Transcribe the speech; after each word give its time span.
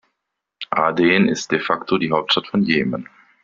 Aden 0.71 1.29
ist 1.29 1.51
de 1.51 1.59
facto 1.59 1.99
die 1.99 2.11
Hauptstadt 2.11 2.47
von 2.47 2.63
Jemen. 2.63 3.07